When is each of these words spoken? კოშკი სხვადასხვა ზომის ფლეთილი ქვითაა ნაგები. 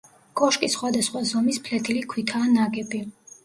კოშკი 0.39 0.69
სხვადასხვა 0.75 1.21
ზომის 1.33 1.61
ფლეთილი 1.69 2.05
ქვითაა 2.17 2.51
ნაგები. 2.59 3.07